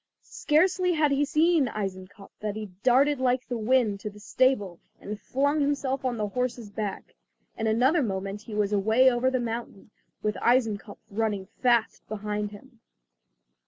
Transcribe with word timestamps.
Scarcely 0.23 0.93
had 0.93 1.11
he 1.11 1.23
seen 1.23 1.67
Eisenkopf 1.67 2.31
than 2.39 2.55
he 2.55 2.71
darted 2.81 3.19
like 3.19 3.45
the 3.47 3.55
wind 3.59 3.99
to 3.99 4.09
the 4.09 4.19
stable 4.19 4.79
and 4.99 5.21
flung 5.21 5.61
himself 5.61 6.03
on 6.03 6.17
the 6.17 6.29
horse's 6.29 6.71
back. 6.71 7.13
In 7.55 7.67
another 7.67 8.01
moment 8.01 8.41
he 8.41 8.55
was 8.55 8.73
away 8.73 9.11
over 9.11 9.29
the 9.29 9.39
mountain, 9.39 9.91
with 10.23 10.37
Eisenkopf 10.41 10.97
running 11.11 11.45
fast 11.61 12.01
behind 12.09 12.49
him. 12.49 12.79